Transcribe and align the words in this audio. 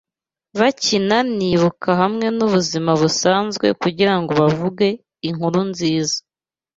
bakina 0.59 1.17
nibuka 1.37 1.89
hamwe 2.01 2.27
nubuzima 2.37 2.91
busanzwe 3.01 3.67
kugirango 3.81 4.31
bavuge 4.41 4.87
inkuru 5.27 5.59
nziza 5.71 6.17